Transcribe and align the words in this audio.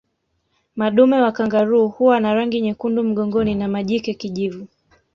Madume 0.75 1.21
wa 1.21 1.31
kangaroo 1.31 1.87
huwa 1.87 2.19
na 2.19 2.33
rangi 2.33 2.61
nyekundu 2.61 3.03
mgongoni 3.03 3.55
na 3.55 3.67
majike 3.67 4.13
kijivu 4.13 4.67